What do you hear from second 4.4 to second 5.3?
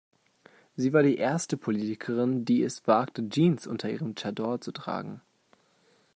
zu tragen.